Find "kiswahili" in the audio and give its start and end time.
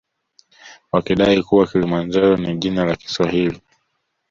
2.95-3.61